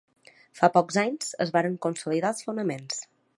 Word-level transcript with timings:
Fa 0.59 0.69
pocs 0.77 0.97
anys 1.01 1.29
es 1.45 1.51
varen 1.59 1.75
consolidar 1.87 2.33
els 2.35 2.43
fonaments. 2.49 3.05